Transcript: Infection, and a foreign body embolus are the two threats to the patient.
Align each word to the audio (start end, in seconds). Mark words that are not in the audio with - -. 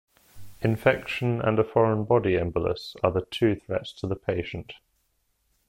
Infection, 0.61 1.39
and 1.39 1.59
a 1.59 1.63
foreign 1.63 2.05
body 2.05 2.33
embolus 2.35 2.95
are 3.03 3.11
the 3.11 3.27
two 3.29 3.53
threats 3.55 3.93
to 3.93 4.07
the 4.07 4.15
patient. 4.15 4.73